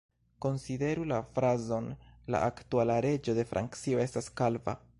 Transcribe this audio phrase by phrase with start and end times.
[0.43, 1.89] Konsideru la frazon
[2.35, 4.79] "La aktuala reĝo de Francio estas kalva.